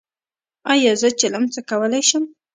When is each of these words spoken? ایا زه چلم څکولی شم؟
ایا 0.71 0.91
زه 1.01 1.07
چلم 1.19 1.43
څکولی 1.53 2.01
شم؟ 2.09 2.23